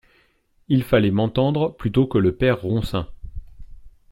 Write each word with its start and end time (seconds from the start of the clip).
Il 0.67 0.81
fallait 0.83 1.11
m'entendre 1.11 1.75
plutôt 1.77 2.07
que 2.07 2.17
le 2.17 2.33
Père 2.35 2.59
Ronsin. 2.61 3.07